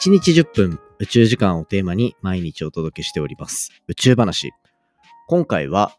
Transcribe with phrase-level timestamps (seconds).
[0.00, 3.72] 1日10分宇宙時間をテーマに毎日お届けしております。
[3.88, 4.52] 宇宙話。
[5.26, 5.90] 今回は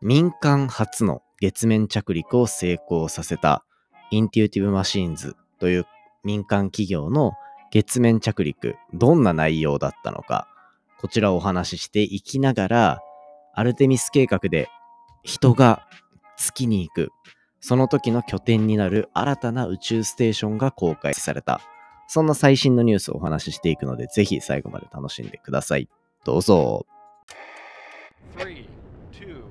[0.00, 3.62] 民間初の月面着陸を成功させた
[4.10, 5.86] インテューティブマシーンズという
[6.24, 7.32] 民間企業の
[7.70, 10.48] 月面着陸、どんな内容だったのか、
[10.98, 13.00] こちらをお話ししていきながら、
[13.52, 14.70] アルテミス計画で
[15.22, 15.86] 人が
[16.38, 17.10] 月に行く、
[17.60, 21.60] その時の拠点になる新たな宇宙ステーションが公開された。
[22.06, 25.88] そんな最新のニュースをお話ししていくので、ぜひ最後まで楽しんでください。
[26.24, 26.86] どうぞ。
[28.36, 28.66] Three,
[29.12, 29.42] two,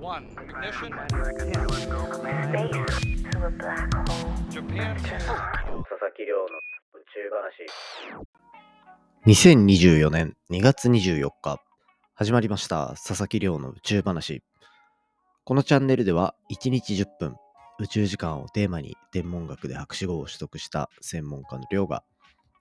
[0.00, 0.28] one.
[0.36, 0.90] Ignition.
[4.50, 4.94] Japan.
[4.94, 6.44] 佐々木亮の
[6.94, 7.66] 宇宙話。
[9.26, 11.60] 2024年2月24日、
[12.14, 12.88] 始まりました。
[12.90, 14.42] 佐々木亮の宇宙話。
[15.44, 17.36] このチャンネルでは、1日10分、
[17.80, 22.04] 宇宙時間をテーマに天文学で博士号を取得した専門家の亮が、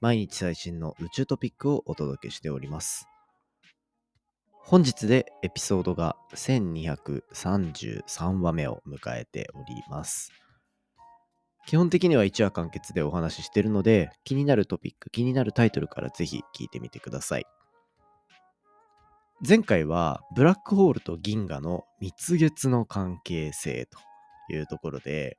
[0.02, 3.08] 毎日最新の宇宙トピックをお届けしております。
[4.58, 10.32] 本日でエピソードが1233話目を迎えております。
[11.68, 17.46] 基本的には1話完結でお話ししてるので、気になるトピック、気になるタイトルからぜひ聞いてみてください。
[19.48, 24.00] 前回はブラックホールと銀河の蜜月の関係性と
[24.50, 25.38] いうところで、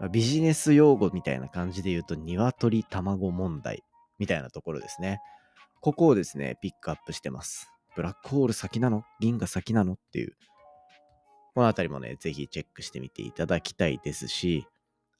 [0.00, 3.82] まあビジネス用語みたいな感じで言うと、鶏卵問題
[4.18, 5.20] みたいなところですね。
[5.80, 7.70] ここをですね、ピックアップしてます。
[7.94, 10.36] ブラックホール先なの銀河先なのっていう。
[11.54, 14.66] このあたりもね、ぜひチェックしてみていただきたいですし、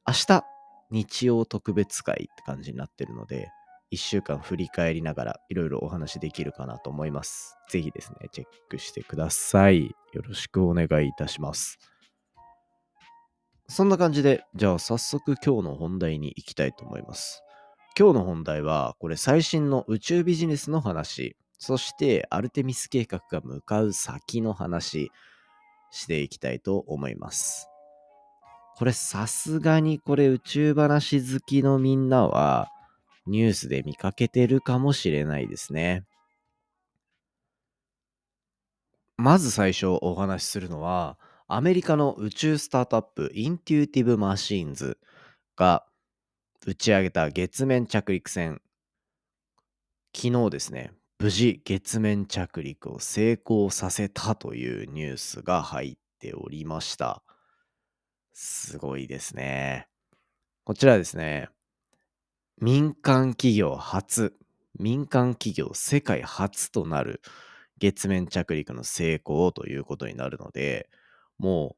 [0.06, 0.44] 明日、
[0.91, 3.50] 日曜特別会って感じになってるので、
[3.92, 7.56] 1週間振り返りながらいろいろお話できるかなと思います。
[7.70, 9.94] ぜひですね、チェックしてください。
[10.12, 11.78] よろしくお願いいたします。
[13.69, 17.42] そんな感じで、じゃあ早速今日の本題に行きたいと思います。
[17.98, 25.11] 今日の本題は、これ最新の宇宙ビジネスの話、そしてアルテミス計画が向かう先の話、
[25.91, 27.69] していきたいと思います。
[28.77, 32.69] これさすがにこれ宇宙話好きのみんなは
[33.27, 36.04] ニュースで見かけてるかもしれないですね。
[39.16, 41.19] まず最初お話しするのは
[41.49, 44.99] アメリカの宇宙スタートアップインテューティブマシーンズ
[45.57, 45.84] が
[46.67, 48.61] 打ち上げた月面着陸船
[50.15, 57.23] 昨日ですね無事月面着陸を成功させたというニュースが入っておりました。
[58.34, 59.89] すごいですね。
[60.65, 61.49] こちらですね、
[62.61, 64.34] 民間企業初、
[64.78, 67.23] 民間企業世界初となる
[67.78, 70.91] 月面着陸の成功ということになるので、
[71.38, 71.76] も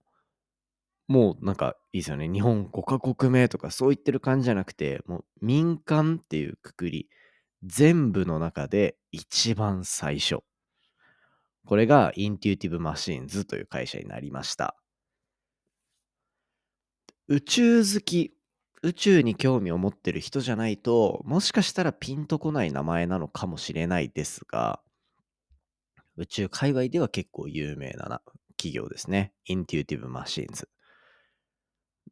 [1.09, 2.29] う、もうなんかいいですよね。
[2.29, 7.09] 日本5カ国目とかそう言ってる感じじゃなくて、もう民間っていうくくり、
[7.65, 10.41] 全部の中で一番最初。
[11.65, 14.77] これがインテューティブマシーンズという会社になりました。
[17.29, 18.35] 宇宙好き、
[18.83, 24.81] 宇宙に興味を持ってる人じゃないと、もしかしたらピンとこない名前なのかもしれないですが、
[26.17, 28.23] 宇宙界隈では結構有名なな
[28.59, 29.33] 企業ですね。
[29.47, 30.69] インテューティブマシーンズ。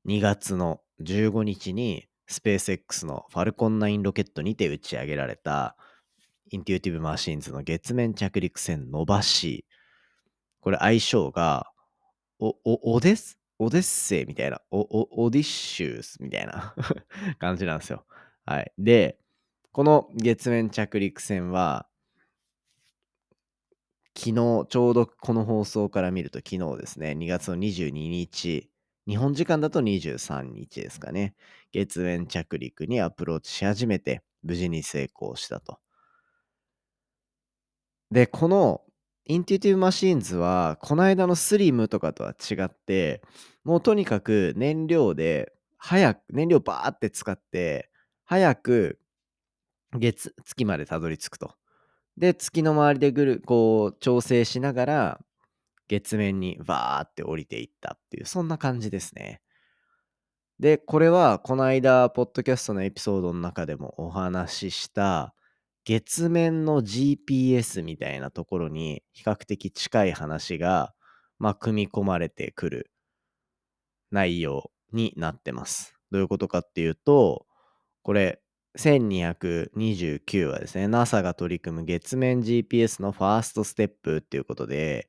[0.06, 5.76] 2月の15日にスペース X のファルコン9ロケットにて打ち上げられた
[6.50, 9.74] インテューティブマシーンズの月面着陸船ノバシー。
[10.60, 11.70] これ愛称が
[12.38, 16.74] お、お、オデスオデッセイみたいな、お、お、オディッシュスみたいな
[17.38, 18.04] 感じなんですよ。
[18.44, 18.72] はい。
[18.78, 19.18] で、
[19.72, 21.88] この月面着陸船は、
[24.16, 28.70] 昨日、ちょうどこの放送から見ると昨日ですね、2月の22日、
[29.06, 31.34] 日本時間だと23日ですかね、
[31.72, 35.78] 月面着陸にアプローチし始めて、無事に成功したと。
[38.10, 38.82] で、この
[39.26, 43.22] インテューティブマシーンズは、この間のスリムとかとは違って、
[43.64, 47.90] もうとにかく燃料で、早く、燃料バーって使って、
[48.24, 48.98] 早く
[49.98, 51.54] 月、月までたどり着くと。
[52.18, 55.20] で、月の周りでぐる、こう、調整しながら、
[55.88, 59.40] 月面にバーって降りていったっていう、そんな感じですね。
[60.58, 65.34] で、これは、この間、ポッドキャストのエピソードの中でもお話しした、
[65.84, 70.94] 月面の GPS みたいなところに比較的近い話が、
[71.38, 72.90] まあ、組み込まれてくる
[74.10, 75.94] 内容になってます。
[76.10, 77.46] どういうことかっていうと、
[78.02, 78.40] これ、
[78.76, 85.08] 1229はですね、NASA が取り組む月面 GPS のファーストステップっていうことで、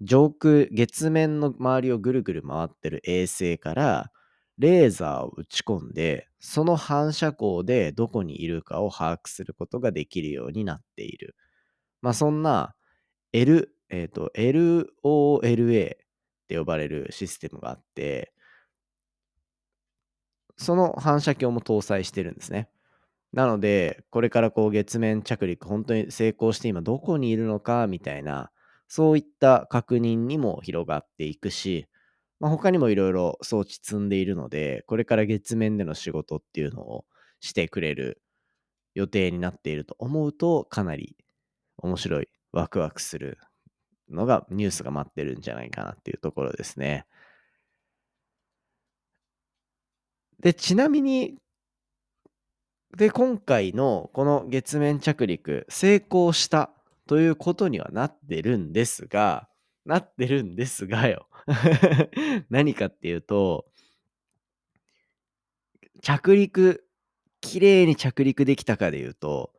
[0.00, 4.12] 上空、月面の周りをぐるぐる回ってる衛星から、
[4.58, 11.36] レーザーを打ち込んで、その反射光でどこにいるかを把握することができるようになっている。
[12.02, 12.74] まあそんな
[13.32, 14.86] L、えっ、と、LOLA
[15.94, 15.98] っ
[16.48, 18.32] て呼ばれるシステムがあって、
[20.56, 22.68] その反射鏡も搭載してるんですね。
[23.32, 28.50] なので、これからこう月面着陸本当に成功して今どこにいるのかみたいな、
[28.88, 31.86] そういった確認にも広がっていくし、
[32.40, 37.04] まあ、他にもいろいろ装置積んでいるので、これから月面での仕事っていうのを
[37.40, 38.22] してくれる
[38.94, 41.16] 予定になっていると思うと、かなり
[41.78, 43.38] 面白い、ワクワクする
[44.10, 47.06] のが、ニュースが待ってるんじゃないかなっていうところですね。
[50.40, 51.36] で、ちなみに、
[52.94, 56.70] で、今回のこの月面着陸、成功した
[57.06, 59.48] ということにはなってるんですが、
[59.84, 61.28] なってるんですがよ。
[62.50, 63.66] 何かっていうと、
[66.02, 66.86] 着陸、
[67.40, 69.52] 綺麗に着陸できたかで言うと、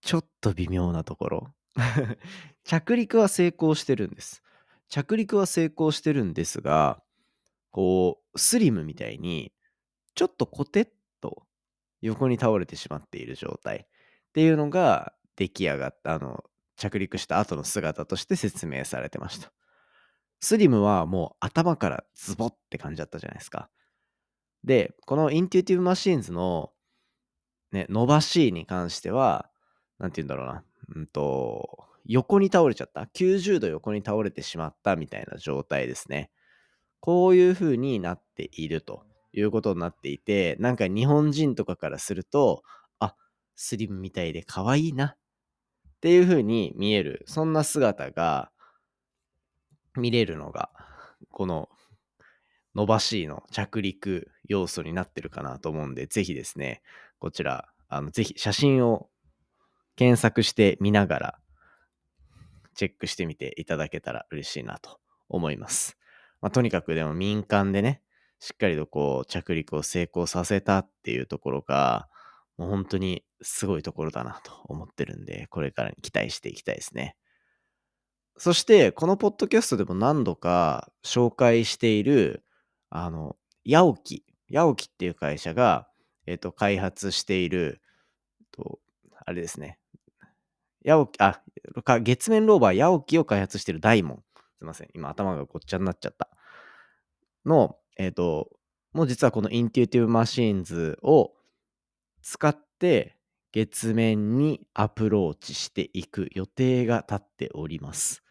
[0.00, 1.54] ちょっと微妙なところ。
[2.64, 4.42] 着陸は成功してるんです。
[4.88, 7.02] 着陸は成功してるんですが、
[7.70, 9.52] こう、スリムみたいに、
[10.14, 10.88] ちょっとコテッ
[12.00, 13.86] 横に倒れてしまっている状態っ
[14.32, 16.44] ていうのが出来上がった、あの、
[16.76, 19.52] 着陸した後の姿として説明されてました。
[20.40, 23.68] スリムはもう頭からズボって感じだったじゃないですか。
[24.64, 26.72] で、このインテュイティブマシーンズの、
[27.72, 29.50] ね、ノバシーに関しては、
[29.98, 30.64] なんて言うんだろうな。
[30.94, 33.02] うんと、横に倒れちゃった。
[33.02, 36.30] 90度横に倒れてしまったみたいな状態ですね。
[37.00, 39.04] こういう風になっていると
[39.38, 42.62] いうことになっていて、なんか日本人とかからすると、
[42.98, 43.14] あ、
[43.54, 45.16] スリムみたいで可愛いなっ
[46.00, 48.50] ていう風に見える、そんな姿が
[49.96, 50.70] 見れるのが、
[51.30, 51.68] この
[52.74, 56.82] 伸ばしの着陸要素になってるかなと思うんで、ぜひですね、
[57.18, 59.08] こちら、あのぜひ写真を
[59.96, 61.38] 検索してみながら、
[62.74, 65.98] チェックしてみていただけたら嬉しいなと思います。
[66.40, 68.00] まあ、とにかくでも民間でね、
[68.40, 72.08] しっかりとこう着陸を成功させたっていうところが、
[72.56, 77.16] もう本当にすごいところだなと思ってるんで、これからに期待していきたいですね。
[78.36, 82.44] そして、このポッドキャストでも何度か紹介している、
[82.90, 84.24] あの、ヤオキ。
[84.48, 85.88] ヤオキっていう会社が、
[86.26, 87.82] えっ、と、開発している、
[88.52, 88.78] と、
[89.26, 89.78] あれですね。
[90.84, 91.42] ヤオキ、あ、
[92.00, 94.24] 月面ローバーヤオキを開発しているダイモン。
[94.58, 94.88] すいません。
[94.94, 96.28] 今頭がごっちゃになっちゃった。
[97.44, 98.50] の、えっ、と、
[98.92, 101.32] もう実はこのインテュイティブマシーンズを
[102.22, 103.16] 使って
[103.52, 108.22] 月面にアプローチしていく予定が立っております。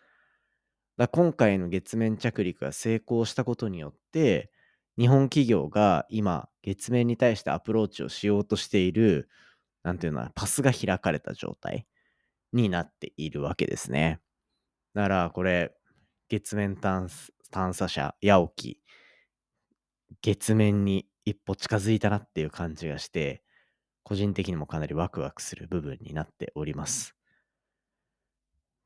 [0.98, 4.52] だ今回の月面着陸が成功したことによって、
[4.98, 9.30] 日本企業が今月面に対してアプローチをしようとしている、
[9.84, 11.86] なんていうのは、パスが開かれた状態
[12.52, 14.20] になっているわけですね。
[14.96, 15.72] だからこれ、
[16.30, 17.10] 月面探
[17.52, 18.82] 探査車、ヤオキ、
[20.22, 23.44] 月面に一歩近づいたなっていう感じがして、
[24.04, 27.16] 個人的にもかなりワクワクする部分になっております。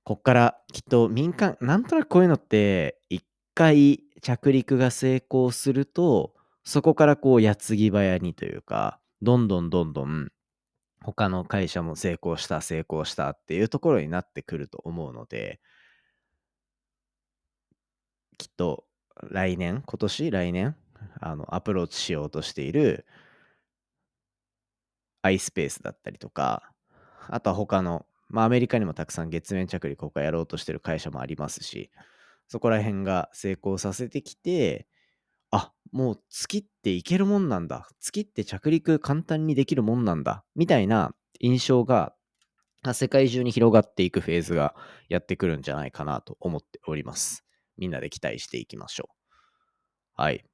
[0.03, 3.23] こっからきっと民間、なんとなくこういうのって、一
[3.53, 6.33] 回着陸が成功すると、
[6.63, 10.31] そこからこう矢継ぎ早にというか、どんどんどんどん
[11.03, 15.59] 他の会社も成功した、成功したっていうところになってくると思うので、
[18.37, 18.85] きっと
[19.29, 20.75] 来年、今年、来年、
[21.19, 23.05] あの、アプローチしようとしている
[25.23, 26.71] iSpace だったりとか、
[27.27, 31.91] あとは他の、まあアメリカにもたくさん月面着陸他やろうとしてる会社もありますし、
[32.47, 34.87] そこら辺が成功させてきて、
[35.51, 37.89] あ、もう月っていけるもんなんだ。
[37.99, 40.45] 月って着陸簡単にできるもんなんだ。
[40.55, 42.13] みたいな印象が
[42.93, 44.75] 世界中に広がっていくフェーズが
[45.09, 47.45] やってくるんじゃないかなと思っております。
[47.77, 50.21] みんなで期待していきましょう。
[50.21, 50.50] はい。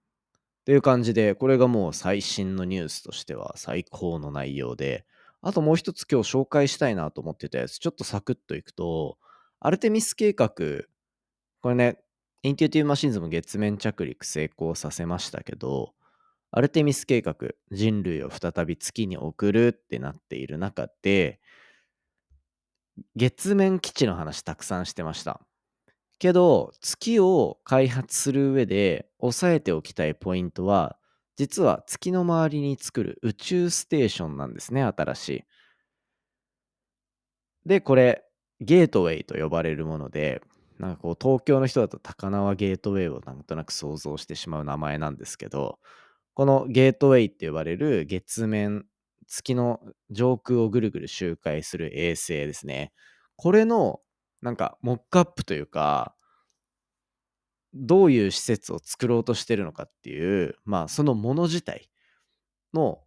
[0.68, 5.06] という感じで、これがもう最新のニュースとしては最高の内容で、
[5.42, 9.18] あともう一つ今日紹介したいなと思ってたやつ、ちょっとサクッといくと、
[9.62, 10.50] アルテミス計画、
[11.62, 12.02] これね、
[12.44, 15.94] インテュイティブマシンズも月面着陸成功させましたけど、
[16.52, 17.36] アルテミス計画、
[17.72, 21.40] 人類を再び月に送るってなっている中で、
[23.16, 25.47] 月面基地の話たくさんしてました。
[26.20, 30.98] けど、月を開発する上で押さえておきたいポイントは、
[31.36, 35.44] 実は月の周りに作る宇宙ステーションなんですね、新しい。
[37.66, 38.24] で、これ、
[38.60, 40.42] ゲートウェイと呼ばれるもので、
[40.80, 45.80] なんかこう東京の人だと高輪ゲートウェイをなんとなく想像してしまう名前なんですけど、
[46.34, 48.86] このゲートウェイって呼ばれる月面、
[49.28, 49.82] 月の
[50.12, 52.94] 上空をぐるぐる周回する衛星ですね。
[53.36, 54.02] これの
[54.42, 56.16] なんかモックアップというか、
[57.74, 61.90] どういう施設を作ろうとしてるのかっていう、まあそのもの自体
[62.74, 63.02] の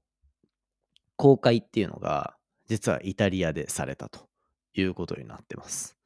[1.16, 4.28] 公開っていうのが、実はイタリアでされたと
[4.74, 5.96] いうことになってます。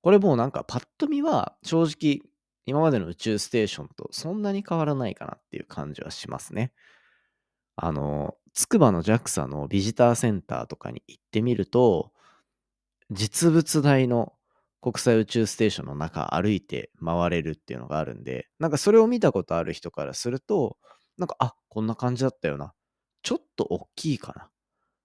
[0.00, 2.20] これもうなんかパッと見は正直
[2.66, 6.72] 今までの宇宙ステーションとそんなに変わらないかなっていう感じはしますね。
[7.76, 12.12] あの、つくばの JAXA のビジターセンターとかに行ってみると、
[13.10, 14.34] 実物大の
[14.80, 20.76] 国際宇宙ステーションの中歩いて回れるっていうのがあるんで、なんかそれを見たことある人からすると、
[21.16, 22.72] なんか、あ、こんな感じだったよな。
[23.22, 24.48] ちょっと大きいかな。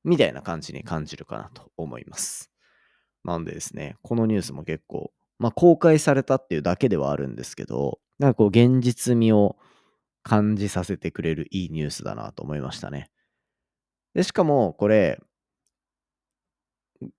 [0.03, 2.51] みたいな感じに感じるかなと思います。
[3.23, 9.57] なんでですね、このニュースも結構、まあ公開されたっていうだけではあるんですけど、なんかこう現実味を
[10.21, 13.09] 感じさせてくれるいいニュースだなと思いましたね。
[14.13, 15.19] で、しかもこれ、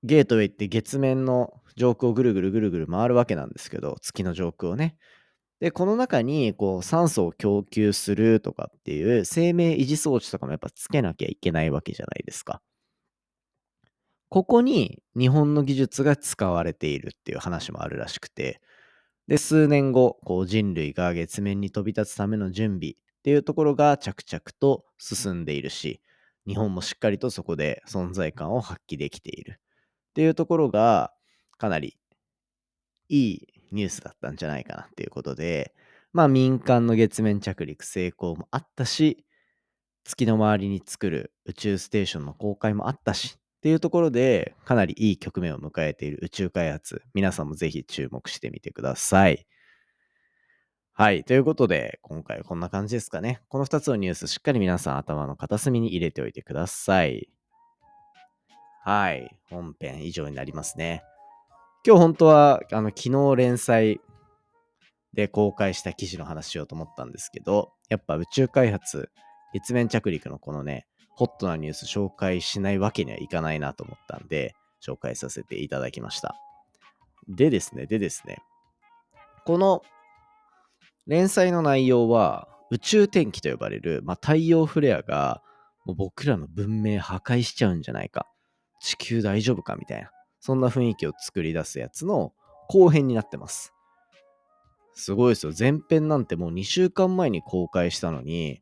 [0.03, 4.97] ゲートウェイって月面の上空をぐるぐるぐるぐる回るわけなんですけど、月の上空をね。
[5.61, 12.61] で、この中にこう酸素を供給するとかっていう生命維持装置とかもやっぱつけなきゃいけないわけじゃないですか。
[14.29, 18.61] ここに日本の技術が使われているっていう話もあるらしくて、
[19.29, 26.03] で、数年後、こう人類が月面に飛び立つための準備っていうところが着々と進んでいるし、
[26.47, 29.61] 日本もしっかりとそこで存在感を発揮できている
[30.15, 31.13] っていうところが
[31.59, 31.97] かなり
[33.09, 35.75] いいニュースだったんじゃないかなっていうことで、
[36.13, 39.27] まあ民間の月面着陸成功もあったし、
[40.05, 49.45] 月の周りに作る宇宙ステーションの公開もあったし、っていうところでかなりいい局面を迎えている宇宙開発、皆さんもぜひ注目してみてください。
[50.93, 51.25] はい。
[51.25, 53.41] ということで、今回こんな感じですかね。
[53.49, 57.34] この2つのニュース、しっかり皆さん頭の片隅に入れておいてください。
[58.85, 59.35] はい。
[59.49, 61.03] 本編以上になりますね。
[61.87, 63.99] 今日本当は、あの、昨日連載
[65.15, 69.11] で公開した記事の話しようと思ったんですけど、やっぱ宇宙開発、
[69.55, 70.87] 月面着陸のこのね、
[71.17, 74.55] ホットなニュース紹介しないわけにはいかないなと思ったんで、
[74.87, 76.35] 紹介させていただきました。
[77.27, 78.43] でですね、でですね、
[79.47, 79.81] この
[81.07, 85.43] 連載の内容は、宇宙天気と呼ばれる、まあ、太陽フレアが
[85.87, 88.27] もう僕らの文明破壊しちゃうんじゃないか。
[88.85, 89.77] 地球大丈夫か？
[89.77, 90.11] みたいな。
[90.41, 92.35] そんな雰囲気を作り出すやつの
[92.69, 93.73] 後編になってます。
[94.93, 95.53] すごいですよ。
[95.59, 98.61] 前編なんてもう2週間前に公開したのに、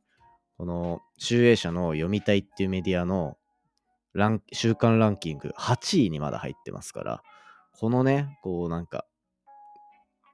[0.57, 3.37] この集英社の読みたいっていうメディアの
[4.15, 7.23] ラン週間ランキング8位にまだ入ってますから、
[7.73, 9.05] このね、こうなんか、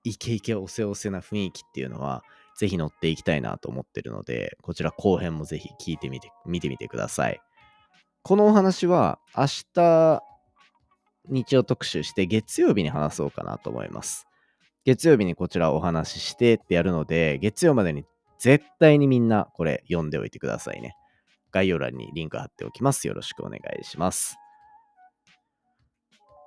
[0.04, 2.22] イケイケおせおせな雰囲気っていうのは、
[2.58, 7.40] ぜひ乗っていきたいなと思ってるので、こちら後編もぜひ聞いてみて、見てみてください。
[8.28, 10.22] このお話は明日、
[11.30, 14.26] 日曜特集して月曜日に話そうかなと思います。
[14.84, 18.04] 月曜日にこちらお話ししてってやるので、月曜までに
[18.38, 20.94] 絶対にみんなこれ読んでおいてくださいね。
[21.52, 23.08] 概要欄にリンク貼っておきます。
[23.08, 24.36] よろしくお願いします。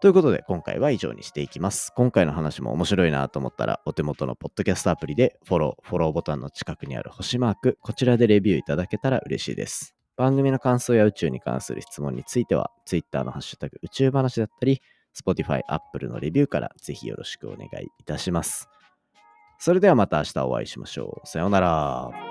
[0.03, 1.91] ということで、今回は以上にしていきます。
[1.95, 9.95] 今回の話も面白いなと思ったら、お手元のポッドキャストアプリでフォロー、フォローボタンの近くにある星マーク、こちらでレビューいただけたら嬉しいです。
[10.17, 14.81] 番組の感想や宇宙に関する質問については、Twitter のハッシュタグ宇宙話だったり、
[15.15, 18.69] Spotify、Apple のレビューからぜひよろしくお願いいたします。
[19.59, 21.27] それではまた明日お会いしましょう。
[21.27, 22.30] さようなら。